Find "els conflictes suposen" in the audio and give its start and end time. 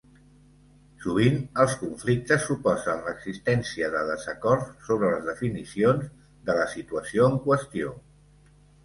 1.63-3.03